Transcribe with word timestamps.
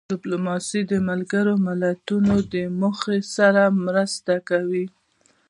ډیپلوماسي 0.11 0.81
د 0.91 0.93
ملګرو 1.09 1.53
ملتونو 1.67 2.35
د 2.53 2.55
موخو 2.79 3.13
سره 3.35 3.61
مرسته 3.85 4.33
کوي. 4.49 4.85